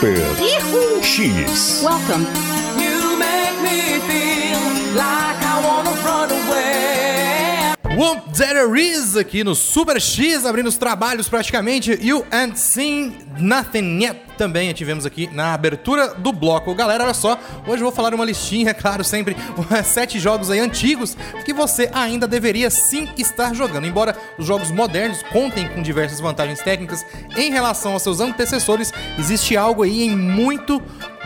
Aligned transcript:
Super. 0.02 0.18
X. 1.04 1.84
Welcome. 1.84 2.26
Whoop 8.02 8.36
There 8.36 8.82
Is 8.82 9.16
aqui 9.16 9.44
no 9.44 9.54
Super 9.54 10.02
X, 10.02 10.44
abrindo 10.44 10.66
os 10.66 10.76
trabalhos 10.76 11.30
praticamente. 11.30 12.00
You 12.02 12.26
and 12.32 12.56
Seen 12.56 13.16
Nothing 13.38 14.04
Yet 14.04 14.20
também 14.40 14.74
tivemos 14.74 15.06
aqui 15.06 15.30
na 15.32 15.54
abertura 15.54 16.16
do 16.16 16.32
bloco. 16.32 16.74
Galera, 16.74 17.04
olha 17.04 17.14
só, 17.14 17.40
hoje 17.68 17.84
eu 17.84 17.84
vou 17.84 17.92
falar 17.92 18.12
uma 18.16 18.26
listinha, 18.26 18.74
claro, 18.74 19.04
sempre 19.04 19.36
sete 19.86 20.20
jogos 20.20 20.50
aí 20.50 20.60
antigos 20.60 21.16
que 21.46 21.54
você 21.54 21.92
ainda 21.94 22.28
deveria 22.28 22.72
sim 22.72 23.08
estar 23.20 23.54
jogando. 23.54 23.86
Embora 23.86 24.18
os 24.36 24.48
jogos 24.48 24.72
modernos 24.72 25.22
contem 25.32 25.70
com 25.70 25.84
diversas 25.84 26.20
vantagens 26.20 26.60
técnicas 26.60 27.06
em 27.38 27.52
relação 27.52 27.94
aos 27.94 28.02
seus 28.02 28.20
antecessores, 28.20 28.92
existe 29.20 29.56
algo 29.56 29.84
aí 29.84 30.06
em 30.06 30.18
muito 30.18 30.82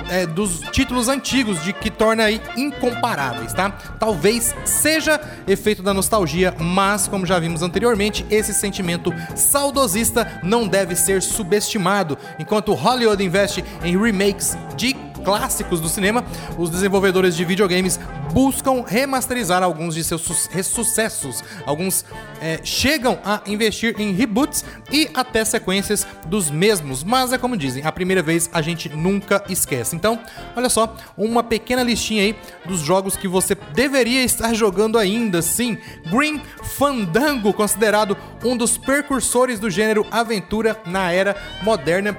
é, 0.09 0.25
dos 0.25 0.59
títulos 0.71 1.07
antigos 1.07 1.63
de 1.63 1.73
que 1.73 1.89
torna 1.89 2.23
aí 2.23 2.41
incomparáveis, 2.55 3.53
tá? 3.53 3.71
Talvez 3.99 4.55
seja 4.63 5.19
efeito 5.47 5.81
da 5.81 5.93
nostalgia, 5.93 6.53
mas 6.59 7.07
como 7.07 7.25
já 7.25 7.39
vimos 7.39 7.61
anteriormente, 7.61 8.25
esse 8.29 8.53
sentimento 8.53 9.13
saudosista 9.35 10.39
não 10.43 10.67
deve 10.67 10.95
ser 10.95 11.21
subestimado. 11.21 12.17
Enquanto 12.39 12.73
Hollywood 12.73 13.23
investe 13.23 13.63
em 13.83 13.97
remakes 13.97 14.57
de 14.75 15.04
clássicos 15.25 15.81
do 15.81 15.89
cinema, 15.89 16.23
os 16.57 16.69
desenvolvedores 16.69 17.35
de 17.35 17.43
videogames 17.43 17.99
buscam 18.31 18.83
remasterizar 18.85 19.63
alguns 19.63 19.95
de 19.95 20.03
seus 20.03 20.21
su- 20.21 20.63
sucessos. 20.63 21.43
Alguns 21.65 22.05
é, 22.39 22.59
chegam 22.63 23.17
a 23.25 23.41
investir 23.47 23.95
em 23.99 24.13
reboots 24.13 24.63
e 24.91 25.09
até 25.13 25.43
sequências 25.43 26.05
dos 26.27 26.51
mesmos, 26.51 27.03
mas 27.03 27.33
é 27.33 27.37
como 27.37 27.57
dizem, 27.57 27.83
a 27.85 27.91
primeira 27.91 28.21
vez 28.21 28.49
a 28.53 28.61
gente 28.61 28.87
nunca 28.89 29.43
esquece. 29.49 29.95
Então, 29.95 30.19
olha 30.55 30.69
só, 30.69 30.95
uma 31.17 31.43
pequena 31.43 31.81
listinha 31.81 32.21
aí 32.23 32.35
dos 32.65 32.81
jogos 32.81 33.17
que 33.17 33.27
você 33.27 33.55
deveria 33.73 34.23
estar 34.23 34.53
jogando 34.53 34.99
ainda. 34.99 35.41
Sim, 35.41 35.77
Green 36.11 36.41
Fandango, 36.77 37.51
considerado 37.51 38.15
um 38.43 38.55
dos 38.55 38.77
precursores 38.77 39.59
do 39.59 39.69
gênero 39.69 40.05
aventura 40.11 40.79
na 40.85 41.11
era 41.11 41.35
moderna 41.63 42.15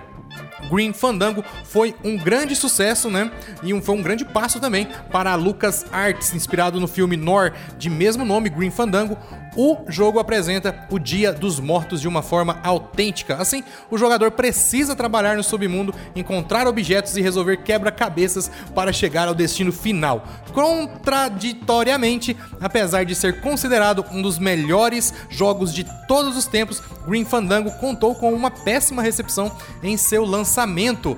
Green 0.71 0.93
Fandango 0.93 1.45
foi 1.65 1.95
um 2.05 2.17
grande 2.17 2.55
sucesso, 2.57 3.11
né? 3.11 3.31
E 3.63 3.73
um, 3.73 3.81
foi 3.83 3.95
um 3.95 4.03
grande 4.03 4.25
passo 4.25 4.61
também 4.61 4.89
para 5.11 5.33
a 5.33 5.35
Lucas 5.35 5.87
Arts, 5.93 6.35
inspirado 6.35 6.81
no 6.81 6.89
filme 6.89 7.17
Nor 7.17 7.53
de 7.79 7.89
mesmo 7.89 8.25
nome, 8.25 8.49
Green 8.49 8.71
Fandango. 8.71 9.17
O 9.57 9.79
jogo 9.89 10.19
apresenta 10.19 10.87
o 10.91 10.99
Dia 10.99 11.33
dos 11.33 11.59
Mortos 11.59 12.01
de 12.01 12.07
uma 12.07 12.23
forma 12.23 12.61
autêntica. 12.63 13.37
Assim, 13.37 13.65
o 13.91 13.97
jogador 13.97 14.31
precisa 14.33 14.95
trabalhar 14.95 15.37
no 15.37 15.43
submundo, 15.43 15.95
encontrar 16.15 16.67
objetos 16.67 17.17
e 17.17 17.23
resolver 17.23 17.59
quebra-cabeças 17.59 18.51
para 18.75 18.93
chegar 18.93 19.29
ao 19.29 19.35
destino 19.35 19.73
final. 19.73 20.27
Contraditoriamente, 20.53 22.37
apesar 22.61 23.05
de 23.05 23.15
ser 23.15 23.41
considerado 23.41 24.05
um 24.13 24.21
dos 24.21 24.39
melhores 24.39 25.15
jogos 25.31 25.73
de 25.73 25.85
todos 26.07 26.37
os 26.37 26.47
tempos, 26.47 26.83
Green 27.07 27.25
Fandango 27.25 27.71
contou 27.79 28.15
com 28.15 28.35
uma 28.35 28.51
péssima 28.51 29.03
recepção 29.03 29.51
em 29.83 29.97
seu 29.97 30.25
lançamento. 30.25 31.17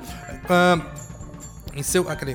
Ah, 0.49 0.79
em 1.75 1.83
seu. 1.83 2.09
Ah, 2.09 2.15
cadê? 2.15 2.35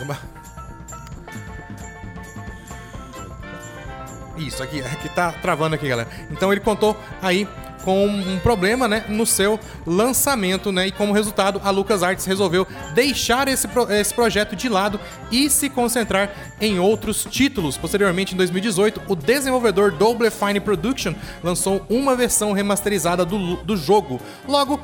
Isso, 4.38 4.64
aqui, 4.64 4.82
aqui 4.82 5.10
tá 5.10 5.32
travando 5.32 5.76
aqui, 5.76 5.88
galera. 5.88 6.10
Então 6.32 6.52
ele 6.52 6.62
contou 6.62 6.98
aí 7.22 7.48
com 7.84 8.06
um 8.06 8.40
problema 8.40 8.88
né, 8.88 9.06
no 9.10 9.26
seu 9.26 9.60
lançamento, 9.86 10.72
né? 10.72 10.88
E 10.88 10.92
como 10.92 11.14
resultado, 11.14 11.62
a 11.64 11.70
LucasArts 11.70 12.26
resolveu 12.26 12.66
deixar 12.94 13.48
esse, 13.48 13.68
esse 13.90 14.14
projeto 14.14 14.56
de 14.56 14.70
lado 14.70 15.00
e 15.32 15.50
se 15.50 15.70
concentrar 15.70 16.32
em 16.62 16.80
outros 16.80 17.26
títulos. 17.30 17.78
Posteriormente, 17.78 18.34
em 18.34 18.38
2018, 18.38 19.02
o 19.08 19.16
desenvolvedor 19.16 19.92
Double 19.92 20.30
Fine 20.30 20.60
Production 20.60 21.14
lançou 21.44 21.86
uma 21.90 22.16
versão 22.16 22.52
remasterizada 22.54 23.26
do, 23.26 23.58
do 23.58 23.76
jogo. 23.76 24.20
Logo, 24.48 24.80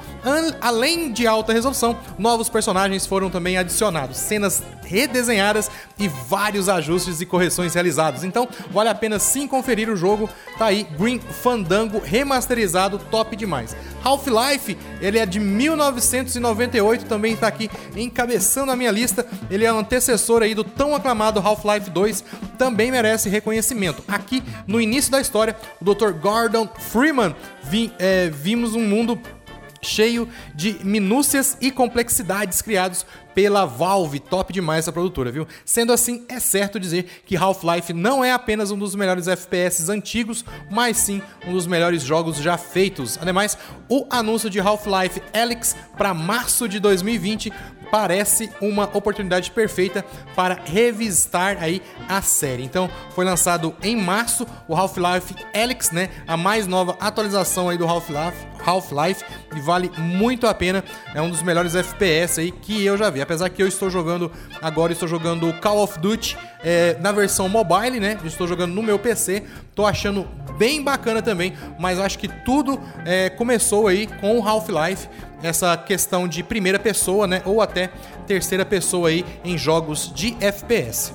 além 0.62 1.12
de 1.12 1.28
alta 1.28 1.54
resolução, 1.54 1.98
novos 2.18 2.50
personagens 2.50 3.06
foram 3.06 3.30
também 3.30 3.58
adicionados, 3.58 4.18
cenas 4.18 4.64
redesenhadas 4.90 5.70
e 6.00 6.08
vários 6.08 6.68
ajustes 6.68 7.22
e 7.22 7.26
correções 7.26 7.76
realizados. 7.76 8.24
Então, 8.24 8.48
vale 8.72 8.90
a 8.90 8.96
pena 8.96 9.20
sim 9.20 9.48
conferir 9.48 9.88
o 9.90 9.96
jogo. 9.96 10.28
Tá 10.58 10.66
aí, 10.66 10.84
Green 10.98 11.20
Fandango 11.20 12.00
remasterizado, 12.00 12.89
top 12.98 13.36
demais. 13.36 13.76
Half-Life, 14.04 14.78
ele 15.02 15.20
é 15.20 15.26
de 15.26 15.40
1998, 15.40 17.06
também 17.06 17.36
tá 17.36 17.48
aqui 17.48 17.70
encabeçando 17.96 18.72
a 18.72 18.76
minha 18.76 18.92
lista. 18.92 19.26
Ele 19.50 19.66
é 19.66 19.72
o 19.74 19.78
antecessor 19.78 20.42
aí 20.42 20.56
do 20.56 20.64
tão 20.64 20.96
aclamado 20.96 21.40
Half-Life 21.40 21.90
2, 21.90 22.24
também 22.58 22.92
merece 22.92 23.30
reconhecimento. 23.30 24.04
Aqui, 24.08 24.42
no 24.66 24.80
início 24.82 25.12
da 25.12 25.20
história, 25.22 25.56
o 25.82 25.86
Dr. 25.94 26.12
Gordon 26.12 26.68
Freeman 26.80 27.36
vi- 27.64 27.94
é, 28.00 28.30
vimos 28.30 28.74
um 28.76 28.82
mundo 28.82 29.20
cheio 29.82 30.28
de 30.54 30.78
minúcias 30.84 31.56
e 31.62 31.72
complexidades 31.72 32.62
criados 32.62 33.06
pela 33.40 33.66
Valve, 33.66 34.20
top 34.20 34.52
demais 34.52 34.80
essa 34.80 34.92
produtora, 34.92 35.32
viu? 35.32 35.48
Sendo 35.64 35.94
assim, 35.94 36.26
é 36.28 36.42
certo 36.42 36.78
dizer 36.78 37.06
que 37.26 37.38
Half-Life 37.38 37.94
não 37.94 38.22
é 38.22 38.34
apenas 38.34 38.70
um 38.70 38.78
dos 38.78 38.94
melhores 38.96 39.30
FPS 39.30 39.90
antigos, 39.90 40.44
mas 40.70 40.98
sim 40.98 41.22
um 41.48 41.54
dos 41.54 41.66
melhores 41.66 42.04
jogos 42.04 42.36
já 42.36 42.58
feitos. 42.58 43.18
Ademais, 43.18 43.58
o 43.88 44.06
anúncio 44.10 44.50
de 44.50 44.60
Half-Life 44.60 45.22
Alyx 45.34 45.74
para 45.98 46.14
março 46.14 46.68
de 46.68 46.82
2020 46.82 47.54
parece 47.92 48.50
uma 48.62 48.86
oportunidade 48.94 49.52
perfeita 49.52 50.06
para 50.36 50.60
revisitar 50.64 51.58
aí 51.60 51.82
a 52.08 52.22
série. 52.22 52.64
Então, 52.64 52.90
foi 53.12 53.26
lançado 53.26 53.76
em 53.84 53.96
março 53.96 54.46
o 54.68 54.76
Half-Life 54.76 55.36
Alyx, 55.54 55.92
né? 55.92 56.10
A 56.28 56.38
mais 56.38 56.68
nova 56.68 56.96
atualização 57.00 57.70
aí 57.70 57.78
do 57.78 57.88
Half-Life, 57.88 58.48
Half-Life 58.66 59.24
e 59.56 59.60
vale 59.60 59.92
muito 59.98 60.48
a 60.48 60.54
pena. 60.54 60.84
É 61.14 61.22
um 61.22 61.30
dos 61.30 61.42
melhores 61.42 61.76
FPS 61.76 62.40
aí 62.40 62.52
que 62.52 62.84
eu 62.86 62.98
já 62.98 63.10
vi. 63.10 63.22
Apesar 63.22 63.50
que 63.50 63.62
eu 63.62 63.68
estou 63.68 63.90
jogando 63.90 64.32
agora, 64.62 64.92
estou 64.92 65.08
jogando 65.08 65.54
Call 65.62 65.82
of 65.82 66.00
Duty 66.00 66.38
é, 66.64 66.98
na 67.00 67.12
versão 67.12 67.50
mobile, 67.50 68.00
né? 68.00 68.18
Estou 68.24 68.48
jogando 68.48 68.74
no 68.74 68.84
meu 68.84 69.00
PC. 69.00 69.44
Tô 69.74 69.86
achando 69.86 70.28
bem 70.58 70.84
bacana 70.84 71.22
também, 71.22 71.54
mas 71.80 71.98
acho 72.00 72.20
que 72.20 72.28
tudo 72.28 72.80
é, 73.06 73.30
começou 73.30 73.88
aí 73.88 74.06
com 74.20 74.38
o 74.38 74.46
Half-Life 74.46 75.08
essa 75.42 75.76
questão 75.78 76.28
de 76.28 76.44
primeira 76.44 76.80
pessoa, 76.80 77.26
né, 77.28 77.42
ou 77.46 77.62
até 77.62 77.90
terceira 78.28 78.66
pessoa 78.66 79.08
aí 79.10 79.26
em 79.44 79.58
jogos 79.58 80.12
de 80.14 80.36
FPS. 80.40 81.14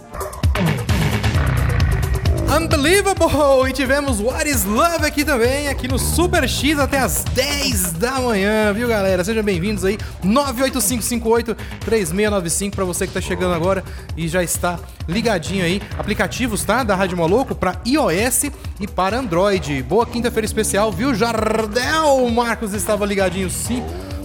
Unbelievable! 2.57 3.69
E 3.69 3.73
tivemos 3.73 4.21
What 4.21 4.49
is 4.49 4.65
Love 4.65 5.05
aqui 5.05 5.25
também, 5.25 5.67
aqui 5.67 5.89
no 5.89 5.99
Super 5.99 6.49
X 6.49 6.79
até 6.79 7.01
as 7.01 7.25
10 7.25 7.95
da 7.95 8.21
manhã, 8.21 8.73
viu 8.73 8.87
galera? 8.87 9.25
Sejam 9.25 9.43
bem-vindos 9.43 9.85
aí, 9.85 9.99
98558-3695 10.25 12.75
para 12.75 12.85
você 12.85 13.09
que 13.09 13.13
tá 13.13 13.21
chegando 13.21 13.55
agora 13.55 13.83
e 14.17 14.29
já 14.29 14.41
está 14.41 14.79
ligadinho 15.09 15.65
aí. 15.65 15.83
Aplicativos, 15.99 16.63
tá? 16.65 16.85
Da 16.85 16.95
Rádio 16.95 17.17
Moloco 17.17 17.57
para 17.57 17.75
iOS 17.85 18.45
e 18.79 18.87
para 18.87 19.19
Android. 19.19 19.83
Boa 19.83 20.07
quinta-feira 20.07 20.47
especial, 20.47 20.93
viu? 20.93 21.13
Jardel 21.13 22.19
o 22.19 22.31
Marcos 22.31 22.73
estava 22.73 23.05
ligadinho 23.05 23.51
sim, 23.51 23.83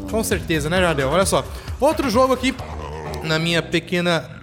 com 0.09 0.23
certeza, 0.23 0.69
né 0.69 0.79
Jardel? 0.79 1.09
Olha 1.09 1.25
só, 1.25 1.45
outro 1.79 2.09
jogo 2.09 2.33
aqui 2.33 2.53
na 3.23 3.37
minha 3.37 3.61
pequena 3.61 4.37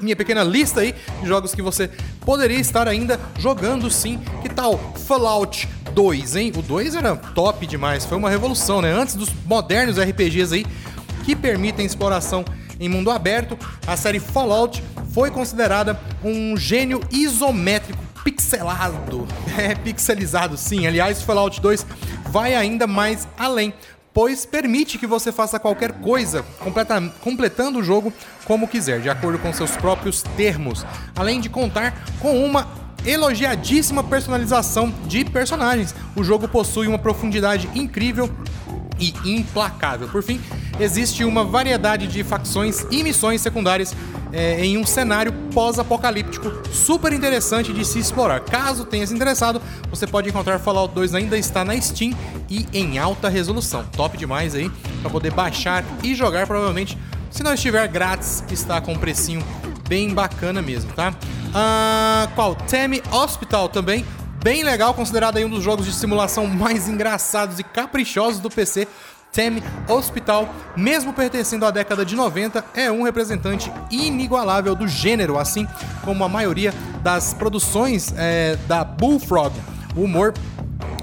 minha 0.00 0.14
pequena 0.14 0.44
lista 0.44 0.80
aí 0.80 0.94
de 1.20 1.26
jogos 1.26 1.54
que 1.54 1.60
você 1.60 1.90
poderia 2.20 2.58
estar 2.58 2.86
ainda 2.86 3.18
jogando 3.38 3.90
sim. 3.90 4.20
Que 4.42 4.48
tal 4.48 4.78
Fallout 5.06 5.68
2, 5.92 6.36
hein? 6.36 6.52
O 6.56 6.62
2 6.62 6.94
era 6.94 7.16
top 7.16 7.66
demais, 7.66 8.04
foi 8.04 8.16
uma 8.16 8.30
revolução, 8.30 8.80
né? 8.80 8.92
Antes 8.92 9.14
dos 9.16 9.28
modernos 9.44 9.98
RPGs 9.98 10.54
aí 10.54 10.66
que 11.24 11.34
permitem 11.34 11.84
exploração 11.84 12.44
em 12.80 12.88
mundo 12.88 13.10
aberto, 13.10 13.58
a 13.86 13.96
série 13.96 14.20
Fallout 14.20 14.82
foi 15.12 15.30
considerada 15.30 15.98
um 16.22 16.56
gênio 16.56 17.00
isométrico 17.10 18.02
pixelado. 18.24 19.26
É, 19.58 19.74
pixelizado, 19.74 20.56
sim. 20.56 20.86
Aliás, 20.86 21.20
Fallout 21.20 21.60
2 21.60 21.84
vai 22.30 22.54
ainda 22.54 22.86
mais 22.86 23.26
além 23.36 23.74
pois 24.12 24.44
permite 24.46 24.98
que 24.98 25.06
você 25.06 25.30
faça 25.30 25.58
qualquer 25.58 25.92
coisa, 25.92 26.42
completa- 26.60 27.12
completando 27.20 27.78
o 27.78 27.82
jogo 27.82 28.12
como 28.44 28.66
quiser, 28.66 29.00
de 29.00 29.08
acordo 29.08 29.38
com 29.38 29.52
seus 29.52 29.76
próprios 29.76 30.22
termos, 30.36 30.84
além 31.14 31.40
de 31.40 31.48
contar 31.48 31.94
com 32.20 32.44
uma 32.44 32.66
elogiadíssima 33.06 34.02
personalização 34.02 34.92
de 35.06 35.24
personagens. 35.24 35.94
O 36.16 36.24
jogo 36.24 36.48
possui 36.48 36.88
uma 36.88 36.98
profundidade 36.98 37.68
incrível 37.74 38.28
e 38.98 39.14
implacável. 39.24 40.08
Por 40.08 40.22
fim, 40.22 40.40
existe 40.78 41.24
uma 41.24 41.44
variedade 41.44 42.06
de 42.06 42.22
facções 42.22 42.86
e 42.90 43.02
missões 43.02 43.40
secundárias 43.40 43.94
é, 44.32 44.64
em 44.64 44.76
um 44.76 44.86
cenário 44.86 45.32
pós-apocalíptico 45.52 46.50
super 46.72 47.12
interessante 47.12 47.72
de 47.72 47.84
se 47.84 47.98
explorar. 47.98 48.40
Caso 48.40 48.84
tenha 48.84 49.06
se 49.06 49.14
interessado, 49.14 49.60
você 49.90 50.06
pode 50.06 50.28
encontrar 50.28 50.58
Fallout 50.58 50.94
2 50.94 51.14
ainda 51.14 51.36
está 51.38 51.64
na 51.64 51.78
Steam 51.80 52.12
e 52.48 52.66
em 52.72 52.98
alta 52.98 53.28
resolução. 53.28 53.84
Top 53.96 54.16
demais 54.16 54.54
aí 54.54 54.70
para 55.00 55.10
poder 55.10 55.32
baixar 55.32 55.84
e 56.02 56.14
jogar 56.14 56.46
provavelmente. 56.46 56.96
Se 57.30 57.42
não 57.42 57.54
estiver 57.54 57.86
grátis, 57.88 58.42
está 58.50 58.80
com 58.80 58.92
um 58.92 58.98
precinho 58.98 59.44
bem 59.88 60.12
bacana 60.14 60.62
mesmo, 60.62 60.92
tá? 60.92 61.14
Ah, 61.54 62.28
qual? 62.34 62.54
Temi 62.54 63.02
Hospital 63.10 63.68
também 63.68 64.04
bem 64.42 64.62
legal, 64.62 64.94
considerado 64.94 65.36
aí 65.36 65.44
um 65.44 65.50
dos 65.50 65.62
jogos 65.62 65.84
de 65.84 65.92
simulação 65.92 66.46
mais 66.46 66.88
engraçados 66.88 67.58
e 67.58 67.64
caprichosos 67.64 68.40
do 68.40 68.48
PC. 68.48 68.86
Temi 69.32 69.62
Hospital, 69.88 70.48
mesmo 70.76 71.12
pertencendo 71.12 71.64
à 71.66 71.70
década 71.70 72.04
de 72.04 72.14
90, 72.14 72.64
é 72.74 72.90
um 72.90 73.02
representante 73.02 73.72
inigualável 73.90 74.74
do 74.74 74.88
gênero, 74.88 75.38
assim 75.38 75.66
como 76.04 76.24
a 76.24 76.28
maioria 76.28 76.72
das 77.02 77.34
produções 77.34 78.12
é, 78.16 78.56
da 78.66 78.84
Bullfrog. 78.84 79.52
O 79.96 80.02
humor 80.02 80.34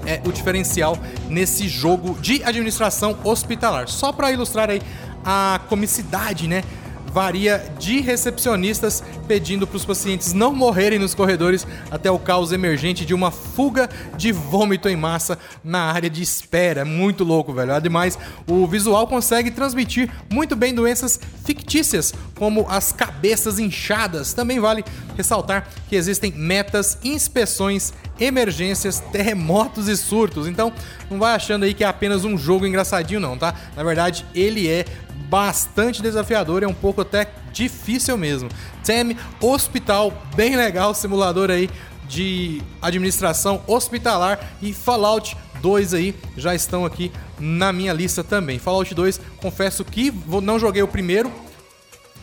é 0.06 0.20
o 0.24 0.32
diferencial 0.32 0.96
nesse 1.28 1.68
jogo 1.68 2.16
de 2.20 2.42
administração 2.44 3.16
hospitalar. 3.24 3.88
Só 3.88 4.12
para 4.12 4.30
ilustrar 4.30 4.70
aí 4.70 4.80
a 5.24 5.60
comicidade, 5.68 6.46
né? 6.46 6.62
Varia 7.12 7.64
de 7.78 8.00
recepcionistas 8.00 9.02
pedindo 9.26 9.66
para 9.66 9.76
os 9.76 9.84
pacientes 9.84 10.32
não 10.32 10.52
morrerem 10.52 10.98
nos 10.98 11.14
corredores 11.14 11.66
até 11.90 12.10
o 12.10 12.18
caos 12.18 12.52
emergente 12.52 13.04
de 13.04 13.14
uma 13.14 13.30
fuga 13.30 13.88
de 14.16 14.32
vômito 14.32 14.88
em 14.88 14.96
massa 14.96 15.38
na 15.64 15.92
área 15.92 16.10
de 16.10 16.22
espera. 16.22 16.82
É 16.82 16.84
muito 16.84 17.24
louco, 17.24 17.52
velho. 17.52 17.72
Ademais, 17.72 18.18
o 18.46 18.66
visual 18.66 19.06
consegue 19.06 19.50
transmitir 19.50 20.10
muito 20.32 20.54
bem 20.54 20.74
doenças 20.74 21.18
fictícias, 21.44 22.12
como 22.34 22.66
as 22.68 22.92
cabeças 22.92 23.58
inchadas. 23.58 24.32
Também 24.32 24.60
vale 24.60 24.84
ressaltar 25.16 25.68
que 25.88 25.96
existem 25.96 26.32
metas, 26.32 26.98
inspeções, 27.02 27.92
emergências, 28.18 29.00
terremotos 29.12 29.88
e 29.88 29.96
surtos. 29.96 30.46
Então, 30.46 30.72
não 31.10 31.18
vai 31.18 31.34
achando 31.34 31.64
aí 31.64 31.74
que 31.74 31.84
é 31.84 31.86
apenas 31.86 32.24
um 32.24 32.36
jogo 32.36 32.66
engraçadinho, 32.66 33.20
não, 33.20 33.36
tá? 33.36 33.54
Na 33.74 33.82
verdade, 33.82 34.24
ele 34.34 34.68
é 34.68 34.84
bastante 35.28 36.02
desafiador, 36.02 36.62
é 36.62 36.66
um 36.66 36.74
pouco 36.74 37.00
até 37.00 37.28
difícil 37.52 38.16
mesmo. 38.16 38.48
Tem 38.84 39.16
Hospital, 39.40 40.12
bem 40.34 40.56
legal, 40.56 40.94
simulador 40.94 41.50
aí 41.50 41.68
de 42.08 42.62
administração 42.80 43.62
hospitalar 43.66 44.38
e 44.62 44.72
Fallout 44.72 45.36
2 45.60 45.94
aí 45.94 46.14
já 46.36 46.54
estão 46.54 46.84
aqui 46.84 47.10
na 47.38 47.72
minha 47.72 47.92
lista 47.92 48.22
também. 48.22 48.58
Fallout 48.58 48.94
2, 48.94 49.20
confesso 49.38 49.84
que 49.84 50.12
não 50.42 50.58
joguei 50.58 50.82
o 50.82 50.88
primeiro, 50.88 51.32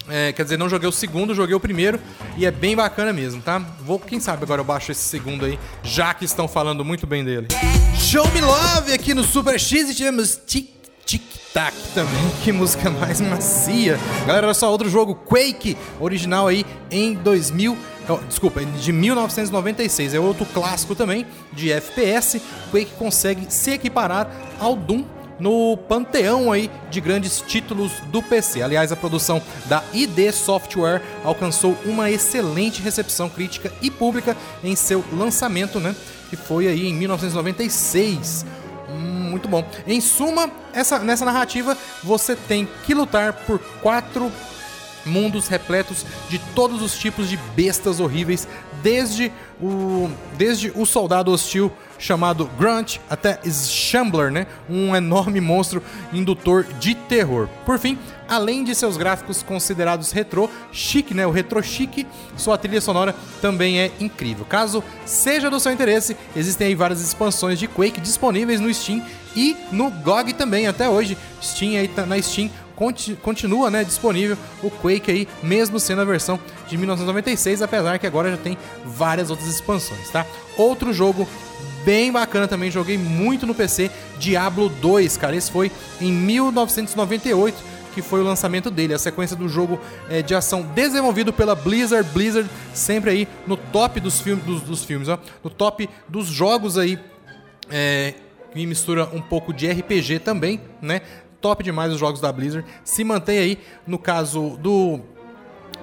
é, 0.08 0.34
quer 0.34 0.44
dizer, 0.44 0.58
não 0.58 0.68
joguei 0.68 0.88
o 0.88 0.92
segundo, 0.92 1.34
joguei 1.34 1.56
o 1.56 1.60
primeiro 1.60 2.00
e 2.38 2.46
é 2.46 2.52
bem 2.52 2.76
bacana 2.76 3.14
mesmo, 3.14 3.42
tá? 3.42 3.60
Vou, 3.82 4.00
quem 4.00 4.20
sabe 4.20 4.44
agora 4.44 4.62
eu 4.62 4.66
baixo 4.66 4.92
esse 4.92 5.02
segundo 5.02 5.46
aí, 5.46 5.58
já 5.82 6.14
que 6.14 6.26
estão 6.26 6.48
falando 6.48 6.84
muito 6.84 7.08
bem 7.08 7.24
dele. 7.24 7.48
Show 7.98 8.28
Me 8.32 8.42
Love 8.42 8.94
aqui 8.94 9.14
no 9.14 9.24
Super 9.24 9.60
X 9.60 9.90
e 9.90 9.96
tivemos 9.96 10.40
Tic 10.46 10.83
Tic 11.06 11.22
Tac 11.54 11.74
também, 11.94 12.32
que 12.44 12.52
música 12.52 12.90
mais 12.90 13.22
macia. 13.22 14.00
Galera, 14.26 14.48
olha 14.48 14.54
só, 14.54 14.72
outro 14.72 14.90
jogo, 14.90 15.16
Quake, 15.16 15.78
original 16.00 16.48
aí 16.48 16.66
em 16.90 17.14
2000, 17.14 17.78
oh, 18.10 18.18
desculpa, 18.28 18.66
de 18.66 18.92
1996. 18.92 20.14
É 20.14 20.20
outro 20.20 20.46
clássico 20.48 20.96
também 20.96 21.26
de 21.52 21.72
FPS. 21.72 22.42
Quake 22.72 22.92
consegue 22.98 23.46
se 23.50 23.72
equiparar 23.72 24.30
ao 24.60 24.76
Doom 24.76 25.06
no 25.40 25.76
panteão 25.76 26.52
aí 26.52 26.70
de 26.90 27.02
grandes 27.02 27.42
títulos 27.42 27.92
do 28.12 28.22
PC. 28.22 28.62
Aliás, 28.62 28.92
a 28.92 28.96
produção 28.96 29.42
da 29.66 29.84
ID 29.94 30.32
Software 30.32 31.02
alcançou 31.24 31.78
uma 31.86 32.10
excelente 32.10 32.82
recepção 32.82 33.30
crítica 33.30 33.72
e 33.82 33.92
pública 33.92 34.38
em 34.64 34.76
seu 34.76 35.04
lançamento, 35.12 35.80
né? 35.80 35.96
Que 36.30 36.36
foi 36.36 36.68
aí 36.68 36.88
em 36.88 36.94
1996. 36.94 38.46
Muito 39.34 39.50
bom. 39.50 39.66
Em 39.86 40.00
suma, 40.00 40.50
essa, 40.72 41.00
nessa 41.00 41.26
narrativa, 41.26 41.78
você 42.04 42.36
tem 42.36 42.68
que 42.86 42.94
lutar 42.94 43.34
por 43.34 43.60
quatro 43.82 44.32
mundos 45.06 45.48
repletos 45.48 46.06
de 46.30 46.40
todos 46.56 46.82
os 46.82 46.98
tipos 46.98 47.30
de 47.30 47.38
bestas 47.56 48.00
horríveis, 48.00 48.48
desde 48.82 49.32
o, 49.62 50.10
desde 50.38 50.72
o 50.76 50.86
soldado 50.86 51.32
hostil 51.32 51.72
chamado 52.00 52.50
Grunt 52.58 52.98
até 53.10 53.40
Shambler, 53.50 54.30
né? 54.30 54.46
Um 54.70 54.96
enorme 54.96 55.40
monstro 55.40 55.82
indutor 56.12 56.66
de 56.80 56.96
terror. 56.96 57.48
Por 57.66 57.80
fim, 57.80 57.98
além 58.28 58.64
de 58.64 58.76
seus 58.76 58.98
gráficos 58.98 59.42
considerados 59.42 60.12
retrô, 60.12 60.50
chique, 60.72 61.14
né? 61.14 61.26
O 61.26 61.32
retro 61.32 61.64
chique, 61.64 62.06
sua 62.36 62.58
trilha 62.58 62.82
sonora 62.82 63.16
também 63.42 63.80
é 63.80 63.92
incrível. 64.00 64.46
Caso 64.46 64.84
seja 65.06 65.50
do 65.50 65.60
seu 65.60 65.72
interesse, 65.72 66.18
existem 66.36 66.68
aí 66.68 66.76
várias 66.76 67.02
expansões 67.02 67.58
de 67.58 67.68
Quake 67.68 68.02
disponíveis 68.02 68.60
no 68.60 68.74
Steam 68.74 69.02
e 69.36 69.56
no 69.72 69.90
GOG 69.90 70.34
também 70.34 70.68
até 70.68 70.88
hoje. 70.90 71.18
Steam 71.42 71.80
aí 71.80 71.88
tá 71.88 72.06
na 72.06 72.22
Steam 72.22 72.50
conti- 72.76 73.16
continua 73.16 73.70
né, 73.70 73.84
disponível 73.84 74.38
o 74.62 74.70
Quake 74.70 75.12
aí, 75.12 75.28
mesmo 75.42 75.80
sendo 75.80 76.02
a 76.02 76.06
versão 76.06 76.40
de 76.68 76.78
1996, 76.78 77.62
apesar 77.62 78.00
que 78.00 78.08
agora 78.08 78.32
já 78.32 78.38
tem 78.38 78.58
várias 78.86 79.30
outras 79.30 79.50
expansões, 79.50 80.10
tá? 80.10 80.26
Outro 80.58 80.94
jogo 80.94 81.28
bem 81.84 82.12
bacana 82.12 82.48
também, 82.48 82.72
joguei 82.72 82.98
muito 82.98 83.46
no 83.46 83.54
PC, 83.54 83.92
Diablo 84.18 84.70
2, 84.70 85.18
cara, 85.18 85.36
esse 85.36 85.52
foi 85.52 85.72
em 86.00 86.12
1998 86.12 87.74
que 87.94 88.02
foi 88.02 88.22
o 88.22 88.24
lançamento 88.24 88.72
dele, 88.72 88.96
a 88.96 88.98
sequência 88.98 89.36
do 89.36 89.48
jogo 89.48 89.80
é, 90.10 90.24
de 90.24 90.34
ação 90.34 90.64
desenvolvido 90.64 91.32
pela 91.32 91.54
Blizzard, 91.54 92.10
Blizzard 92.12 92.50
sempre 92.74 93.12
aí 93.12 93.28
no 93.46 93.56
top 93.56 94.00
dos, 94.00 94.20
filmes, 94.20 94.44
dos, 94.44 94.62
dos 94.62 94.84
filmes, 94.84 95.08
ó, 95.08 95.20
no 95.44 95.50
top 95.52 95.88
dos 96.10 96.26
jogos 96.26 96.76
aí 96.76 96.98
é, 97.70 98.16
que 98.54 98.66
mistura 98.66 99.10
um 99.12 99.22
pouco 99.22 99.52
de 99.54 99.70
RPG 99.70 100.20
também, 100.20 100.62
né? 100.82 101.02
Top 101.42 101.64
demais 101.64 101.92
os 101.92 102.00
jogos 102.00 102.22
da 102.22 102.32
Blizzard. 102.32 102.68
Se 102.84 103.04
mantém 103.04 103.38
aí, 103.38 103.60
no 103.86 103.98
caso 103.98 104.58
do. 104.58 105.02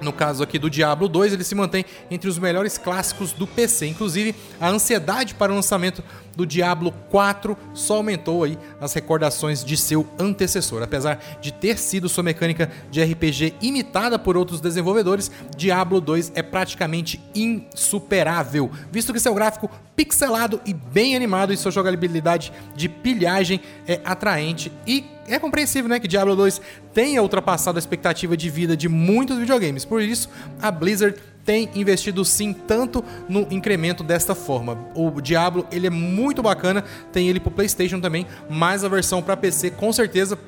No 0.01 0.11
caso 0.11 0.41
aqui 0.41 0.57
do 0.57 0.67
Diablo 0.67 1.07
2, 1.07 1.33
ele 1.33 1.43
se 1.43 1.53
mantém 1.53 1.85
entre 2.09 2.27
os 2.27 2.39
melhores 2.39 2.75
clássicos 2.75 3.33
do 3.33 3.45
PC. 3.45 3.85
Inclusive, 3.85 4.33
a 4.59 4.67
ansiedade 4.67 5.35
para 5.35 5.51
o 5.51 5.55
lançamento 5.55 6.03
do 6.35 6.45
Diablo 6.45 6.93
4 7.09 7.57
só 7.73 7.97
aumentou 7.97 8.43
aí 8.43 8.57
as 8.79 8.93
recordações 8.93 9.63
de 9.63 9.77
seu 9.77 10.07
antecessor. 10.19 10.81
Apesar 10.81 11.21
de 11.41 11.51
ter 11.51 11.77
sido 11.77 12.09
sua 12.09 12.23
mecânica 12.23 12.71
de 12.89 13.03
RPG 13.03 13.55
imitada 13.61 14.17
por 14.17 14.37
outros 14.37 14.61
desenvolvedores, 14.61 15.31
Diablo 15.55 15.99
2 15.99 16.33
é 16.35 16.41
praticamente 16.41 17.21
insuperável, 17.35 18.71
visto 18.91 19.13
que 19.13 19.19
seu 19.19 19.33
gráfico 19.33 19.69
pixelado 19.95 20.61
e 20.65 20.73
bem 20.73 21.15
animado 21.15 21.53
e 21.53 21.57
sua 21.57 21.71
jogabilidade 21.71 22.51
de 22.75 22.89
pilhagem 22.89 23.61
é 23.87 23.99
atraente 24.03 24.71
e 24.87 25.05
é 25.27 25.39
compreensível, 25.39 25.89
né, 25.89 25.99
que 25.99 26.07
Diablo 26.07 26.35
2 26.35 26.59
tenha 26.93 27.21
ultrapassado 27.21 27.77
a 27.77 27.79
expectativa 27.79 28.35
de 28.35 28.49
vida 28.49 28.75
de 28.75 28.89
muitos 28.89 29.37
videogames. 29.37 29.85
Por 29.85 30.01
isso, 30.01 30.29
a 30.61 30.69
Blizzard 30.71 31.17
tem 31.51 31.69
investido 31.75 32.23
sim 32.23 32.53
tanto 32.53 33.03
no 33.27 33.45
incremento 33.51 34.05
desta 34.05 34.33
forma. 34.33 34.87
O 34.95 35.19
Diablo, 35.19 35.67
ele 35.69 35.85
é 35.85 35.89
muito 35.89 36.41
bacana, 36.41 36.81
tem 37.11 37.27
ele 37.27 37.41
pro 37.41 37.51
PlayStation 37.51 37.99
também, 37.99 38.25
mas 38.49 38.85
a 38.85 38.87
versão 38.87 39.21
para 39.21 39.35
PC 39.35 39.71
com 39.71 39.91
certeza 39.91 40.39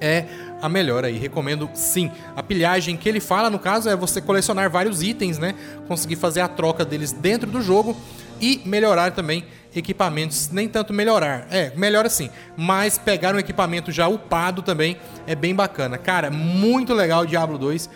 é 0.00 0.26
a 0.62 0.68
melhor 0.68 1.04
aí, 1.04 1.18
recomendo 1.18 1.68
sim. 1.74 2.12
A 2.36 2.44
pilhagem 2.44 2.96
que 2.96 3.08
ele 3.08 3.18
fala, 3.18 3.50
no 3.50 3.58
caso, 3.58 3.88
é 3.88 3.96
você 3.96 4.20
colecionar 4.20 4.70
vários 4.70 5.02
itens, 5.02 5.36
né? 5.36 5.52
Conseguir 5.88 6.14
fazer 6.14 6.42
a 6.42 6.46
troca 6.46 6.84
deles 6.84 7.10
dentro 7.10 7.50
do 7.50 7.60
jogo 7.60 7.96
e 8.40 8.62
melhorar 8.64 9.10
também 9.10 9.44
equipamentos, 9.74 10.48
nem 10.50 10.68
tanto 10.68 10.92
melhorar, 10.92 11.46
é, 11.50 11.72
melhora 11.76 12.08
sim, 12.08 12.30
mas 12.56 12.98
pegar 12.98 13.34
um 13.34 13.38
equipamento 13.38 13.92
já 13.92 14.08
upado 14.08 14.62
também 14.62 14.96
é 15.26 15.34
bem 15.34 15.54
bacana. 15.54 15.98
Cara, 15.98 16.30
muito 16.30 16.94
legal 16.94 17.22
o 17.22 17.26
Diablo 17.26 17.58
2, 17.58 17.88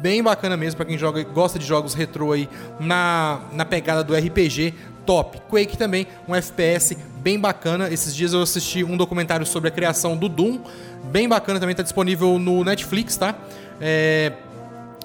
bem 0.00 0.22
bacana 0.22 0.56
mesmo 0.56 0.76
para 0.76 0.86
quem 0.86 0.96
joga, 0.96 1.22
gosta 1.24 1.58
de 1.58 1.66
jogos 1.66 1.94
retrô 1.94 2.32
aí 2.32 2.48
na, 2.78 3.40
na 3.52 3.64
pegada 3.64 4.02
do 4.04 4.14
RPG, 4.14 4.74
top. 5.04 5.40
Quake 5.48 5.76
também, 5.76 6.06
um 6.26 6.34
FPS 6.34 6.96
bem 7.20 7.38
bacana. 7.38 7.88
Esses 7.90 8.14
dias 8.14 8.32
eu 8.32 8.42
assisti 8.42 8.84
um 8.84 8.96
documentário 8.96 9.44
sobre 9.46 9.68
a 9.68 9.72
criação 9.72 10.16
do 10.16 10.28
Doom, 10.28 10.60
bem 11.04 11.28
bacana 11.28 11.58
também, 11.58 11.74
tá 11.74 11.82
disponível 11.82 12.38
no 12.38 12.64
Netflix, 12.64 13.16
tá? 13.16 13.34
É, 13.80 14.32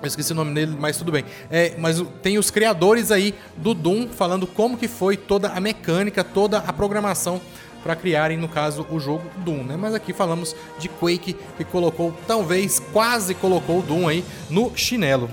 eu 0.01 0.07
esqueci 0.07 0.33
o 0.33 0.35
nome 0.35 0.53
dele, 0.53 0.75
mas 0.77 0.97
tudo 0.97 1.11
bem. 1.11 1.23
É, 1.49 1.75
mas 1.77 2.03
tem 2.21 2.37
os 2.37 2.51
criadores 2.51 3.11
aí 3.11 3.33
do 3.55 3.73
Doom 3.73 4.09
falando 4.09 4.45
como 4.45 4.77
que 4.77 4.87
foi 4.87 5.15
toda 5.15 5.47
a 5.47 5.59
mecânica, 5.61 6.23
toda 6.23 6.57
a 6.57 6.73
programação 6.73 7.39
para 7.83 7.95
criarem, 7.95 8.37
no 8.37 8.47
caso, 8.47 8.87
o 8.89 8.99
jogo 8.99 9.23
Doom, 9.37 9.63
né? 9.63 9.75
Mas 9.77 9.93
aqui 9.93 10.13
falamos 10.13 10.55
de 10.79 10.87
Quake, 10.87 11.35
que 11.57 11.63
colocou, 11.65 12.13
talvez, 12.25 12.79
quase 12.79 13.35
colocou 13.35 13.79
o 13.79 13.81
Doom 13.81 14.07
aí 14.07 14.23
no 14.49 14.71
chinelo. 14.75 15.29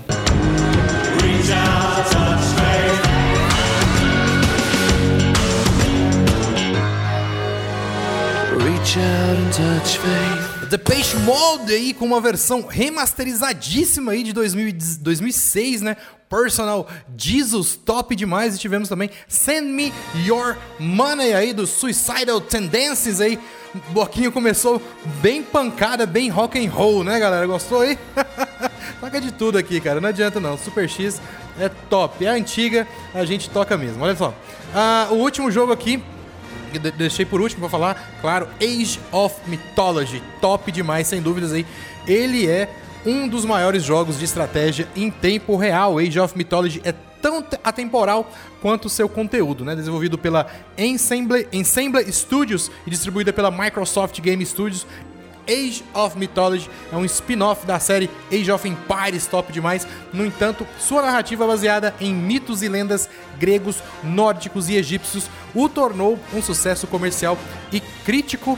Reach 8.59 8.97
out 8.97 9.37
and 9.37 9.51
touch 9.51 9.97
faith. 9.97 10.40
The 10.71 10.77
Page 10.77 11.17
Mode 11.17 11.73
aí 11.73 11.93
com 11.93 12.05
uma 12.05 12.21
versão 12.21 12.65
remasterizadíssima 12.65 14.13
aí 14.13 14.23
de 14.23 14.31
2000 14.31 14.71
2006, 15.01 15.81
né? 15.81 15.97
Personal 16.29 16.87
Jesus, 17.17 17.75
top 17.75 18.15
demais. 18.15 18.55
E 18.55 18.57
tivemos 18.57 18.87
também 18.87 19.09
Send 19.27 19.67
Me 19.67 19.91
Your 20.25 20.55
Money 20.79 21.33
aí 21.33 21.51
do 21.51 21.67
Suicidal 21.67 22.39
Tendencies 22.39 23.19
aí. 23.19 23.37
O 23.75 23.91
bloquinho 23.91 24.31
começou 24.31 24.81
bem 25.21 25.43
pancada, 25.43 26.05
bem 26.05 26.29
rock 26.29 26.57
and 26.65 26.71
roll, 26.71 27.03
né, 27.03 27.19
galera? 27.19 27.45
Gostou 27.45 27.81
aí? 27.81 27.99
Toca 29.01 29.19
de 29.19 29.33
tudo 29.33 29.57
aqui, 29.57 29.81
cara. 29.81 29.99
Não 29.99 30.07
adianta 30.07 30.39
não. 30.39 30.57
Super 30.57 30.87
X 30.87 31.21
é 31.59 31.67
top. 31.67 32.25
É 32.25 32.29
antiga, 32.29 32.87
a 33.13 33.25
gente 33.25 33.49
toca 33.49 33.75
mesmo. 33.75 34.05
Olha 34.05 34.15
só. 34.15 34.33
Ah, 34.73 35.09
o 35.11 35.15
último 35.15 35.51
jogo 35.51 35.73
aqui 35.73 36.01
deixei 36.79 37.25
por 37.25 37.41
último 37.41 37.61
pra 37.61 37.69
falar, 37.69 38.17
claro, 38.21 38.47
Age 38.61 38.99
of 39.11 39.35
Mythology, 39.47 40.21
top 40.39 40.71
demais, 40.71 41.07
sem 41.07 41.21
dúvidas 41.21 41.51
aí. 41.53 41.65
Ele 42.07 42.47
é 42.47 42.69
um 43.05 43.27
dos 43.27 43.45
maiores 43.45 43.83
jogos 43.83 44.19
de 44.19 44.25
estratégia 44.25 44.87
em 44.95 45.09
tempo 45.09 45.55
real. 45.55 45.97
Age 45.97 46.19
of 46.19 46.37
Mythology 46.37 46.81
é 46.83 46.93
tão 47.21 47.41
te- 47.41 47.59
atemporal 47.63 48.31
quanto 48.61 48.85
o 48.85 48.89
seu 48.89 49.07
conteúdo, 49.07 49.63
né? 49.63 49.75
Desenvolvido 49.75 50.17
pela 50.17 50.47
Ensemble, 50.77 51.47
Ensemble 51.51 52.11
Studios 52.11 52.71
e 52.85 52.89
distribuída 52.89 53.31
pela 53.31 53.51
Microsoft 53.51 54.19
Game 54.21 54.45
Studios. 54.45 54.85
Age 55.49 55.83
of 55.95 56.17
Mythology 56.17 56.69
é 56.91 56.95
um 56.95 57.03
spin-off 57.03 57.65
da 57.65 57.79
série 57.79 58.09
Age 58.31 58.51
of 58.51 58.67
Empires, 58.67 59.25
top 59.25 59.51
demais. 59.51 59.87
No 60.13 60.23
entanto, 60.23 60.65
sua 60.79 61.01
narrativa 61.01 61.45
baseada 61.47 61.93
em 61.99 62.13
mitos 62.13 62.61
e 62.61 62.69
lendas 62.69 63.09
gregos, 63.39 63.77
nórdicos 64.03 64.69
e 64.69 64.75
egípcios 64.75 65.27
o 65.53 65.67
tornou 65.69 66.17
um 66.33 66.41
sucesso 66.41 66.87
comercial 66.87 67.37
e 67.71 67.79
crítico 67.79 68.57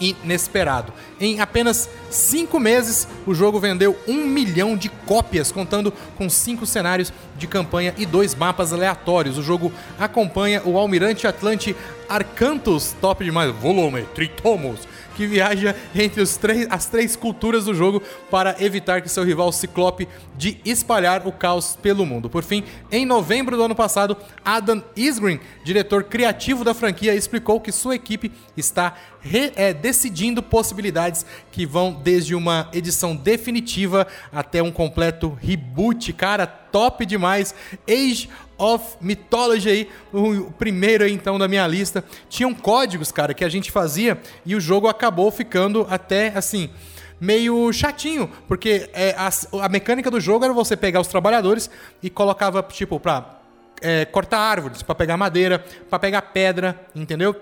inesperado. 0.00 0.92
Em 1.20 1.40
apenas 1.40 1.88
cinco 2.10 2.58
meses, 2.58 3.06
o 3.26 3.34
jogo 3.34 3.60
vendeu 3.60 3.96
um 4.06 4.26
milhão 4.26 4.76
de 4.76 4.88
cópias, 4.88 5.52
contando 5.52 5.92
com 6.16 6.28
cinco 6.28 6.66
cenários 6.66 7.12
de 7.36 7.46
campanha 7.46 7.94
e 7.96 8.04
dois 8.04 8.34
mapas 8.34 8.72
aleatórios. 8.72 9.38
O 9.38 9.42
jogo 9.42 9.72
acompanha 9.98 10.62
o 10.64 10.76
Almirante 10.78 11.26
Atlante 11.26 11.76
Arcantus, 12.08 12.94
top 13.00 13.24
demais, 13.24 13.54
volume, 13.54 14.02
tritomos, 14.14 14.80
que 15.14 15.26
viaja 15.26 15.74
entre 15.94 16.20
os 16.20 16.36
três- 16.36 16.66
as 16.70 16.86
três 16.86 17.16
culturas 17.16 17.64
do 17.64 17.74
jogo 17.74 18.02
para 18.30 18.56
evitar 18.62 19.00
que 19.00 19.08
seu 19.08 19.24
rival 19.24 19.50
Ciclope 19.52 20.08
de 20.36 20.58
espalhar 20.64 21.26
o 21.26 21.32
caos 21.32 21.76
pelo 21.80 22.04
mundo. 22.04 22.28
Por 22.28 22.42
fim, 22.42 22.64
em 22.90 23.06
novembro 23.06 23.56
do 23.56 23.62
ano 23.62 23.74
passado, 23.74 24.16
Adam 24.44 24.82
Isgrin, 24.96 25.38
diretor 25.64 26.04
criativo 26.04 26.64
da 26.64 26.74
franquia, 26.74 27.14
explicou 27.14 27.60
que 27.60 27.70
sua 27.72 27.94
equipe 27.94 28.32
está 28.56 28.94
re- 29.20 29.52
é, 29.56 29.72
decidindo 29.72 30.42
possibilidades 30.42 31.24
que 31.52 31.64
vão 31.64 31.92
desde 31.92 32.34
uma 32.34 32.68
edição 32.72 33.14
definitiva 33.14 34.06
até 34.32 34.62
um 34.62 34.72
completo 34.72 35.38
reboot. 35.40 36.12
Cara, 36.12 36.46
top 36.46 37.06
demais! 37.06 37.54
Age 37.88 38.28
of 38.58 38.96
Mythology 39.00 39.68
aí, 39.68 39.88
o 40.12 40.50
primeiro 40.52 41.04
aí, 41.04 41.12
então 41.12 41.38
da 41.38 41.48
minha 41.48 41.66
lista. 41.66 42.04
Tinham 42.28 42.54
códigos, 42.54 43.10
cara, 43.10 43.34
que 43.34 43.44
a 43.44 43.48
gente 43.48 43.70
fazia 43.70 44.20
e 44.44 44.54
o 44.54 44.60
jogo 44.60 44.88
acabou 44.88 45.30
ficando 45.30 45.86
até 45.88 46.28
assim 46.36 46.70
meio 47.20 47.72
chatinho, 47.72 48.30
porque 48.46 48.90
é, 48.92 49.14
a, 49.16 49.30
a 49.64 49.68
mecânica 49.68 50.10
do 50.10 50.20
jogo 50.20 50.44
era 50.44 50.52
você 50.52 50.76
pegar 50.76 51.00
os 51.00 51.06
trabalhadores 51.06 51.70
e 52.02 52.10
colocava 52.10 52.62
tipo 52.62 52.98
pra 53.00 53.38
é, 53.80 54.04
cortar 54.04 54.38
árvores, 54.38 54.82
pra 54.82 54.94
pegar 54.94 55.16
madeira, 55.16 55.64
pra 55.88 55.98
pegar 55.98 56.22
pedra, 56.22 56.78
entendeu? 56.94 57.34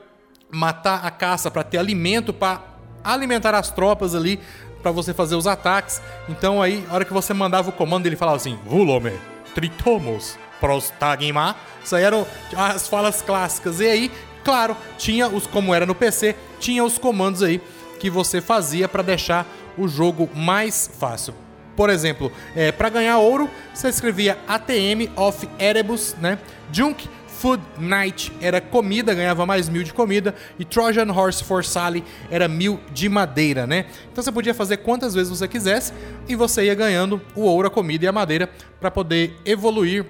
Matar 0.50 1.04
a 1.04 1.11
caça 1.11 1.50
pra 1.50 1.64
ter 1.64 1.78
alimento 1.78 2.33
pra 2.33 2.62
alimentar 3.02 3.54
as 3.54 3.71
tropas 3.71 4.14
ali 4.14 4.38
pra 4.83 4.90
você 4.90 5.14
fazer 5.14 5.35
os 5.35 5.47
ataques. 5.47 6.02
Então 6.28 6.61
aí, 6.61 6.85
a 6.90 6.95
hora 6.95 7.04
que 7.04 7.12
você 7.12 7.33
mandava 7.33 7.71
o 7.71 7.73
comando, 7.73 8.07
ele 8.07 8.16
falava 8.16 8.37
assim: 8.37 8.59
"Vulome, 8.66 9.12
tritomos, 9.54 10.38
prostagma". 10.62 11.54
Isso 11.85 11.95
aí 11.95 12.04
eram 12.04 12.26
as 12.57 12.88
falas 12.88 13.21
clássicas. 13.21 13.81
E 13.81 13.87
aí, 13.87 14.11
Claro, 14.45 14.76
tinha 14.99 15.28
os 15.28 15.47
como 15.47 15.75
era 15.75 15.87
no 15.87 15.95
PC, 15.95 16.35
tinha 16.59 16.83
os 16.83 16.99
comandos 16.99 17.42
aí 17.42 17.61
que 18.00 18.11
você 18.11 18.40
fazia 18.40 18.88
para 18.88 19.02
deixar 19.02 19.47
o 19.78 19.87
jogo 19.87 20.28
mais 20.35 20.90
fácil. 20.99 21.35
Por 21.76 21.88
exemplo, 21.88 22.31
é, 22.54 22.73
para 22.73 22.88
ganhar 22.88 23.19
ouro, 23.19 23.49
você 23.73 23.88
escrevia 23.88 24.37
ATM 24.49 25.09
of 25.16 25.49
Erebus, 25.59 26.14
né? 26.21 26.38
Junk 26.73 27.09
Food 27.28 27.62
Night 27.78 28.33
era 28.40 28.61
comida, 28.61 29.14
ganhava 29.14 29.47
mais 29.47 29.69
mil 29.69 29.83
de 29.83 29.92
comida. 29.92 30.35
E 30.59 30.64
Trojan 30.64 31.11
Horse 31.11 31.42
for 31.45 31.64
Sally 31.64 32.04
era 32.31 32.49
mil 32.49 32.78
de 32.92 33.09
madeira, 33.09 33.66
né? 33.66 33.87
Então 34.11 34.23
você 34.23 34.31
podia 34.31 34.52
fazer 34.52 34.78
quantas 34.78 35.14
vezes 35.14 35.31
você 35.31 35.49
quisesse 35.49 35.92
e 36.28 36.35
você 36.35 36.64
ia 36.64 36.75
ganhando 36.75 37.23
o 37.35 37.42
ouro, 37.42 37.69
a 37.69 37.71
comida 37.71 38.04
e 38.04 38.09
a 38.09 38.12
madeira 38.12 38.50
para 38.81 38.90
poder 38.90 39.35
evoluir 39.45 40.04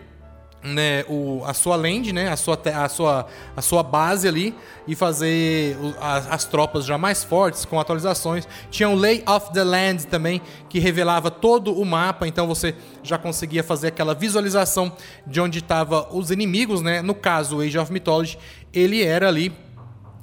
né, 0.64 1.04
o, 1.09 1.42
a 1.45 1.52
sua 1.52 1.75
land, 1.75 2.12
né, 2.12 2.28
a 2.31 2.37
sua, 2.37 2.57
a, 2.76 2.88
sua, 2.88 3.26
a 3.57 3.61
sua 3.61 3.83
base 3.83 4.28
ali 4.28 4.54
e 4.87 4.95
fazer 4.95 5.76
o- 5.78 5.95
as, 6.00 6.31
as 6.31 6.45
tropas 6.45 6.85
já 6.85 6.97
mais 6.97 7.25
fortes 7.25 7.64
com 7.64 7.81
atualizações. 7.81 8.47
Tinha 8.71 8.88
o 8.88 8.95
Lay 8.95 9.25
of 9.26 9.52
the 9.52 9.64
Land 9.64 10.07
também, 10.07 10.40
que 10.69 10.78
revelava 10.78 11.31
todo 11.31 11.73
o 11.76 11.85
mapa, 11.85 12.28
então 12.28 12.47
você 12.47 12.75
já 13.02 13.19
conseguia 13.19 13.64
fazer 13.64 13.88
aquela 13.88 14.14
visualização 14.14 14.92
de 15.26 15.40
onde 15.40 15.59
estavam 15.59 16.07
os 16.12 16.31
inimigos, 16.31 16.81
né? 16.81 17.02
No 17.02 17.14
caso, 17.14 17.57
o 17.57 17.61
Age 17.61 17.78
of 17.78 17.92
Mythology, 17.92 18.38
ele 18.73 19.02
era 19.02 19.26
ali 19.26 19.52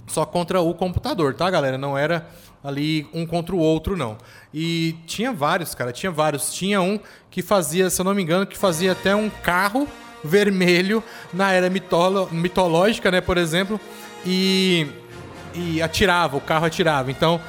só 0.08 0.25
contra 0.25 0.62
o 0.62 0.74
computador, 0.74 1.34
tá, 1.36 1.50
galera? 1.50 1.77
Não 1.77 1.98
era 1.98 2.27
ali 2.63 3.08
um 3.13 3.25
contra 3.25 3.53
o 3.55 3.60
outro, 3.60 3.96
não. 3.98 4.17
E 4.53 4.96
tinha 5.05 5.31
vários, 5.31 5.75
cara, 5.75 5.91
tinha 5.91 6.12
vários. 6.12 6.51
Tinha 6.53 6.81
um 6.81 7.00
que 7.29 7.41
fazia, 7.41 7.89
se 7.89 8.01
eu 8.01 8.05
não 8.05 8.13
me 8.15 8.22
engano, 8.24 8.46
que 8.48 8.58
fazia 8.58 8.93
até 8.93 9.15
um 9.15 9.29
carro 9.29 9.88
vermelho 10.24 11.04
na 11.34 11.52
era 11.52 11.70
mitolo- 11.70 12.30
mitológica, 12.32 13.10
né, 13.12 13.22
por 13.22 13.38
exemplo, 13.38 13.80
e, 14.26 14.88
e 15.54 15.82
atirava, 15.82 16.38
o 16.38 16.42
carro 16.42 16.66
atirava. 16.66 17.12
Então, 17.12 17.40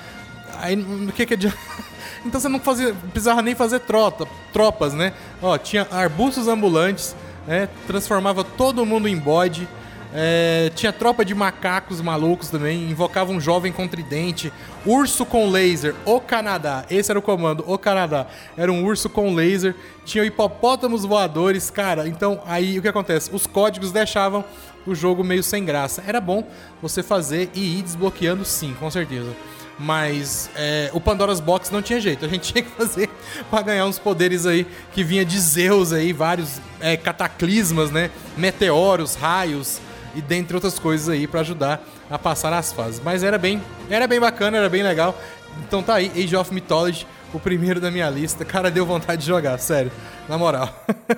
aí 0.61 0.77
o 0.77 1.13
que 1.13 1.27
que 1.27 1.35
adianta? 1.35 1.59
Então 2.23 2.39
você 2.39 2.51
não 2.51 2.61
fazia, 2.61 2.95
precisava 3.13 3.41
nem 3.41 3.55
fazer 3.55 3.81
trota, 3.81 4.27
tropas, 4.53 4.93
né? 4.93 5.15
Ó, 5.41 5.57
tinha 5.57 5.89
arbustos 5.91 6.49
ambulantes, 6.49 7.17
né? 7.47 7.67
Transformava 7.87 8.45
todo 8.45 8.85
mundo 8.85 9.09
em 9.09 9.17
bode. 9.17 9.67
É, 10.13 10.73
tinha 10.75 10.93
tropa 10.93 11.25
de 11.25 11.35
macacos 11.35 12.01
malucos 12.01 12.49
também, 12.49 12.91
invocava 12.91 13.31
um 13.31 13.41
jovem 13.41 13.73
com 13.73 13.87
tridente, 13.87 14.53
urso 14.85 15.25
com 15.25 15.49
laser, 15.49 15.95
o 16.05 16.21
Canadá, 16.21 16.85
esse 16.91 17.13
era 17.13 17.19
o 17.19 17.23
comando, 17.23 17.63
o 17.65 17.79
Canadá, 17.79 18.27
era 18.57 18.73
um 18.73 18.85
urso 18.85 19.09
com 19.09 19.33
laser, 19.35 19.75
tinha 20.05 20.25
hipopótamos 20.25 21.05
voadores, 21.05 21.71
cara, 21.71 22.09
então 22.09 22.43
aí 22.45 22.77
o 22.77 22.83
que 22.83 22.89
acontece? 22.89 23.31
Os 23.33 23.47
códigos 23.47 23.93
deixavam 23.93 24.45
o 24.85 24.97
jogo 24.97 25.23
meio 25.23 25.45
sem 25.45 25.65
graça, 25.65 26.03
era 26.05 26.21
bom 26.21 26.45
você 26.83 27.05
fazer 27.05 27.49
e 27.55 27.79
ir 27.79 27.83
desbloqueando 27.83 28.45
sim, 28.45 28.75
com 28.81 28.91
certeza. 28.91 29.31
Mas 29.79 30.51
é, 30.57 30.91
o 30.93 31.01
Pandora's 31.01 31.41
Box 31.41 31.71
não 31.71 31.81
tinha 31.81 31.99
jeito. 31.99 32.27
A 32.27 32.29
gente 32.29 32.53
tinha 32.53 32.63
que 32.63 32.71
fazer 32.71 33.09
pra 33.49 33.63
ganhar 33.63 33.87
uns 33.87 33.99
poderes 33.99 34.45
aí 34.45 34.67
que 34.93 35.03
vinha 35.03 35.25
de 35.25 35.41
Zeus 35.41 35.91
aí, 35.91 36.13
vários 36.13 36.61
é, 36.81 36.99
cataclismas, 36.99 37.91
né? 37.91 38.11
Meteoros, 38.37 39.15
raios 39.15 39.81
e 40.15 40.21
dentre 40.21 40.55
outras 40.55 40.79
coisas 40.79 41.09
aí 41.09 41.27
pra 41.27 41.41
ajudar 41.41 41.83
a 42.11 42.19
passar 42.19 42.53
as 42.53 42.73
fases. 42.73 43.01
Mas 43.05 43.23
era 43.23 43.39
bem, 43.39 43.63
era 43.89 44.07
bem 44.07 44.21
bacana, 44.21 44.59
era 44.59 44.69
bem 44.69 44.83
legal. 44.83 45.19
Então 45.67 45.83
tá 45.83 45.95
aí, 45.95 46.11
Age 46.17 46.37
of 46.37 46.53
Mythology, 46.55 47.07
o 47.33 47.39
primeiro 47.39 47.81
da 47.81 47.91
minha 47.91 48.09
lista. 48.09 48.45
Cara, 48.45 48.71
deu 48.71 48.87
vontade 48.87 49.23
de 49.23 49.27
jogar, 49.27 49.59
sério. 49.59 49.91
Na 50.29 50.39
moral. 50.39 50.69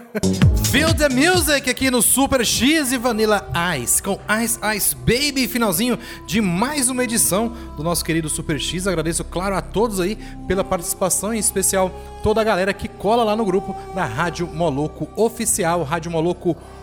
Feel 0.70 0.94
the 0.94 1.08
Music 1.10 1.68
aqui 1.68 1.90
no 1.90 2.00
Super 2.00 2.46
X 2.46 2.92
e 2.92 2.96
Vanilla 2.96 3.46
Ice, 3.78 4.02
com 4.02 4.18
Ice 4.42 4.58
Ice 4.74 4.96
Baby, 4.96 5.46
finalzinho 5.46 5.98
de 6.26 6.40
mais 6.40 6.88
uma 6.88 7.04
edição 7.04 7.54
do 7.76 7.82
nosso 7.82 8.02
querido 8.02 8.30
Super 8.30 8.58
X. 8.58 8.86
Agradeço, 8.86 9.22
claro, 9.22 9.54
a 9.54 9.60
todos 9.60 10.00
aí 10.00 10.16
pela 10.48 10.64
participação, 10.64 11.34
em 11.34 11.38
especial 11.38 11.90
toda 12.22 12.40
a 12.40 12.44
galera 12.44 12.72
que 12.72 12.88
cola 12.88 13.22
lá 13.22 13.36
no 13.36 13.44
grupo 13.44 13.76
da 13.94 14.06
Rádio 14.06 14.46
Moloco 14.46 15.08
Oficial, 15.14 15.82
Rádio 15.82 16.10
Moloco 16.10 16.50
Oficial. 16.50 16.81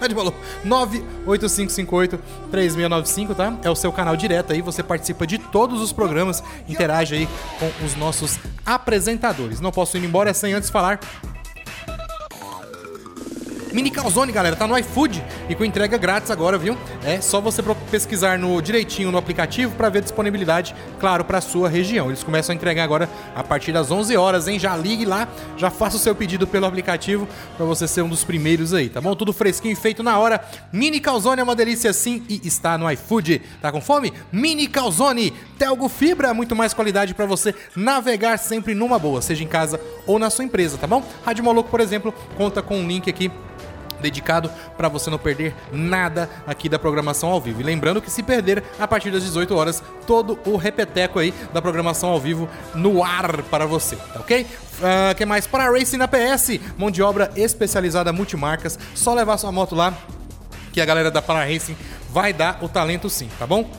Rádio 0.00 0.16
Moloco 0.16 0.38
98558-3695, 0.66 3.34
tá? 3.34 3.56
É 3.62 3.70
o 3.70 3.76
seu 3.76 3.92
canal 3.92 4.16
direto 4.16 4.52
aí, 4.52 4.60
você 4.60 4.82
participa 4.82 5.24
de 5.26 5.38
todos 5.38 5.80
os 5.80 5.92
programas, 5.92 6.42
interage 6.68 7.14
aí 7.14 7.28
com 7.58 7.70
os 7.84 7.96
nossos 7.96 8.38
apresentadores. 8.64 9.60
Não 9.60 9.70
posso 9.70 9.96
ir 9.96 10.04
embora 10.04 10.34
sem 10.34 10.52
antes 10.52 10.70
falar 10.70 10.98
Mini 13.72 13.90
Calzone, 13.90 14.32
galera, 14.32 14.56
tá 14.56 14.66
no 14.66 14.76
iFood 14.78 15.22
e 15.48 15.54
com 15.54 15.64
entrega 15.64 15.96
grátis 15.96 16.30
agora, 16.30 16.58
viu? 16.58 16.76
É 17.04 17.20
só 17.20 17.40
você 17.40 17.62
pesquisar 17.88 18.36
no 18.36 18.60
direitinho 18.60 19.12
no 19.12 19.18
aplicativo 19.18 19.74
pra 19.76 19.88
ver 19.88 20.02
disponibilidade, 20.02 20.74
claro, 20.98 21.24
pra 21.24 21.40
sua 21.40 21.68
região. 21.68 22.08
Eles 22.08 22.24
começam 22.24 22.52
a 22.52 22.56
entregar 22.56 22.82
agora 22.82 23.08
a 23.34 23.44
partir 23.44 23.70
das 23.70 23.90
11 23.90 24.16
horas, 24.16 24.48
hein? 24.48 24.58
Já 24.58 24.76
ligue 24.76 25.04
lá, 25.04 25.28
já 25.56 25.70
faça 25.70 25.96
o 25.96 26.00
seu 26.00 26.16
pedido 26.16 26.48
pelo 26.48 26.66
aplicativo 26.66 27.28
pra 27.56 27.64
você 27.64 27.86
ser 27.86 28.02
um 28.02 28.08
dos 28.08 28.24
primeiros 28.24 28.74
aí, 28.74 28.88
tá 28.88 29.00
bom? 29.00 29.14
Tudo 29.14 29.32
fresquinho 29.32 29.76
feito 29.76 30.02
na 30.02 30.18
hora. 30.18 30.42
Mini 30.72 30.98
Calzone 30.98 31.40
é 31.40 31.44
uma 31.44 31.54
delícia 31.54 31.92
sim 31.92 32.24
e 32.28 32.40
está 32.44 32.76
no 32.76 32.90
iFood. 32.90 33.40
Tá 33.62 33.70
com 33.70 33.80
fome? 33.80 34.12
Mini 34.32 34.66
Calzone, 34.66 35.32
Telgo 35.56 35.88
Fibra, 35.88 36.34
muito 36.34 36.56
mais 36.56 36.74
qualidade 36.74 37.14
pra 37.14 37.24
você 37.26 37.54
navegar 37.76 38.36
sempre 38.36 38.74
numa 38.74 38.98
boa, 38.98 39.22
seja 39.22 39.44
em 39.44 39.48
casa 39.48 39.80
ou 40.06 40.18
na 40.18 40.28
sua 40.28 40.44
empresa, 40.44 40.76
tá 40.76 40.88
bom? 40.88 41.04
Rádio 41.24 41.44
Moloco, 41.44 41.70
por 41.70 41.78
exemplo, 41.78 42.12
conta 42.36 42.60
com 42.60 42.76
um 42.76 42.86
link 42.86 43.08
aqui 43.08 43.30
dedicado 44.00 44.50
para 44.76 44.88
você 44.88 45.10
não 45.10 45.18
perder 45.18 45.54
nada 45.72 46.28
aqui 46.46 46.68
da 46.68 46.78
programação 46.78 47.30
ao 47.30 47.40
vivo. 47.40 47.60
E 47.60 47.64
lembrando 47.64 48.00
que 48.00 48.10
se 48.10 48.22
perder 48.22 48.62
a 48.78 48.88
partir 48.88 49.10
das 49.10 49.22
18 49.22 49.54
horas, 49.54 49.82
todo 50.06 50.38
o 50.44 50.56
repeteco 50.56 51.18
aí 51.18 51.32
da 51.52 51.62
programação 51.62 52.10
ao 52.10 52.20
vivo 52.20 52.48
no 52.74 53.04
ar 53.04 53.42
para 53.44 53.66
você, 53.66 53.96
tá 53.96 54.20
ok? 54.20 54.46
Ah, 54.82 55.14
que 55.14 55.24
mais? 55.24 55.46
Para 55.46 55.70
Racing 55.70 55.98
na 55.98 56.08
PS, 56.08 56.58
mão 56.78 56.90
de 56.90 57.02
obra 57.02 57.30
especializada 57.36 58.12
multimarcas, 58.12 58.78
só 58.94 59.14
levar 59.14 59.36
sua 59.38 59.52
moto 59.52 59.74
lá 59.74 59.94
que 60.72 60.80
a 60.80 60.84
galera 60.84 61.10
da 61.10 61.20
Para 61.20 61.44
Racing 61.44 61.76
vai 62.10 62.32
dar 62.32 62.58
o 62.62 62.68
talento 62.68 63.10
sim, 63.10 63.28
tá 63.38 63.46
bom? 63.46 63.70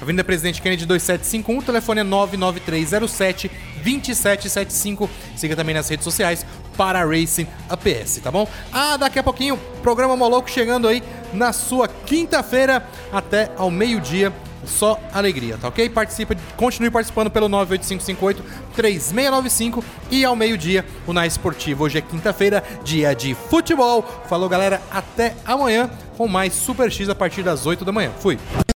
Avenida 0.00 0.24
Presidente 0.24 0.60
Kennedy 0.60 0.84
2751, 0.84 1.58
o 1.58 1.62
telefone 1.62 2.00
é 2.00 2.02
99307 2.02 3.48
2775. 3.84 5.08
Siga 5.36 5.54
também 5.54 5.74
nas 5.76 5.88
redes 5.88 6.02
sociais 6.02 6.44
para 6.76 7.04
Racing 7.04 7.46
APS, 7.68 8.20
tá 8.22 8.30
bom? 8.30 8.48
Ah, 8.72 8.96
daqui 8.96 9.18
a 9.18 9.22
pouquinho, 9.22 9.56
programa 9.82 10.16
Moloco 10.16 10.50
chegando 10.50 10.88
aí 10.88 11.02
na 11.32 11.52
sua 11.52 11.88
quinta-feira 11.88 12.86
até 13.12 13.50
ao 13.56 13.70
meio-dia. 13.70 14.32
Só 14.64 14.96
alegria, 15.12 15.58
tá 15.58 15.66
ok? 15.66 15.88
Participa, 15.88 16.36
continue 16.56 16.88
participando 16.88 17.28
pelo 17.28 17.48
98558 17.48 18.44
3695 18.76 19.84
e 20.08 20.24
ao 20.24 20.36
meio-dia 20.36 20.84
o 21.04 21.12
Na 21.12 21.26
Esportivo. 21.26 21.82
Hoje 21.82 21.98
é 21.98 22.00
quinta-feira, 22.00 22.62
dia 22.84 23.12
de 23.12 23.34
futebol. 23.34 24.04
Falou, 24.28 24.48
galera, 24.48 24.80
até 24.88 25.34
amanhã 25.44 25.90
com 26.16 26.28
mais 26.28 26.52
Super 26.52 26.92
X 26.92 27.08
a 27.08 27.14
partir 27.14 27.42
das 27.42 27.66
8 27.66 27.84
da 27.84 27.90
manhã. 27.90 28.12
Fui. 28.20 28.38